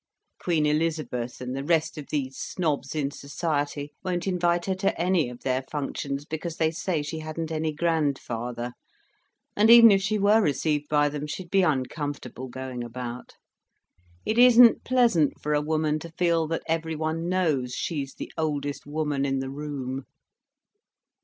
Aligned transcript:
Queen 0.39 0.65
Elizabeth 0.65 1.39
and 1.41 1.55
the 1.55 1.63
rest 1.63 1.95
of 1.95 2.07
these 2.09 2.35
snobs 2.35 2.95
in 2.95 3.11
society 3.11 3.91
won't 4.03 4.25
invite 4.25 4.65
her 4.65 4.73
to 4.73 4.99
any 4.99 5.29
of 5.29 5.41
their 5.41 5.61
functions 5.61 6.25
because 6.25 6.57
they 6.57 6.71
say 6.71 7.03
she 7.03 7.19
hadn't 7.19 7.51
any 7.51 7.71
grandfather; 7.71 8.73
and 9.55 9.69
even 9.69 9.91
if 9.91 10.01
she 10.01 10.17
were 10.17 10.41
received 10.41 10.89
by 10.89 11.07
them, 11.07 11.27
she'd 11.27 11.51
be 11.51 11.61
uncomfortable 11.61 12.47
going 12.47 12.83
about. 12.83 13.33
It 14.25 14.39
isn't 14.39 14.83
pleasant 14.83 15.39
for 15.39 15.53
a 15.53 15.61
woman 15.61 15.99
to 15.99 16.09
feel 16.09 16.47
that 16.47 16.63
every 16.65 16.95
one 16.95 17.29
knows 17.29 17.73
she's 17.75 18.15
the 18.15 18.33
oldest 18.35 18.87
woman 18.87 19.23
in 19.23 19.37
the 19.37 19.51
room." 19.51 20.05